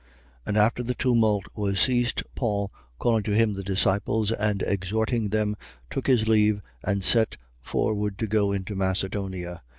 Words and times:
20:1. 0.03 0.07
And 0.47 0.57
after 0.57 0.81
the 0.81 0.95
tumult 0.95 1.45
was 1.55 1.79
ceased, 1.79 2.23
Paul 2.33 2.71
calling 2.97 3.21
to 3.21 3.35
him 3.35 3.53
the 3.53 3.61
disciples 3.61 4.31
and 4.31 4.63
exhorting 4.63 5.29
them, 5.29 5.55
took 5.91 6.07
his 6.07 6.27
leave 6.27 6.59
and 6.83 7.03
set 7.03 7.37
forward 7.61 8.17
to 8.17 8.25
go 8.25 8.51
into 8.51 8.73
Macedonia. 8.75 9.61